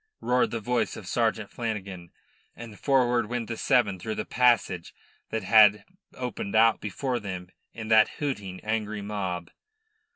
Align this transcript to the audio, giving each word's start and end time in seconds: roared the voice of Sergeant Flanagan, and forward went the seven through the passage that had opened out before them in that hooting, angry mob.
roared 0.19 0.49
the 0.49 0.59
voice 0.59 0.97
of 0.97 1.05
Sergeant 1.07 1.51
Flanagan, 1.51 2.09
and 2.55 2.79
forward 2.79 3.27
went 3.27 3.47
the 3.47 3.55
seven 3.55 3.99
through 3.99 4.15
the 4.15 4.25
passage 4.25 4.95
that 5.29 5.43
had 5.43 5.85
opened 6.15 6.55
out 6.55 6.81
before 6.81 7.19
them 7.19 7.49
in 7.71 7.87
that 7.89 8.09
hooting, 8.17 8.59
angry 8.63 9.03
mob. 9.03 9.51